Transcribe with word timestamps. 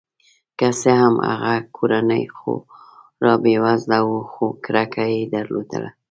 که 0.59 0.67
څه 0.79 0.91
هم 1.01 1.15
هغه 1.29 1.53
کورنۍ 1.77 2.23
خورا 2.37 3.33
بې 3.43 3.55
وزله 3.63 3.99
وه 4.09 4.19
خو 4.31 4.45
کرکه 4.63 5.03
یې 5.13 5.21
درلوده. 5.35 5.81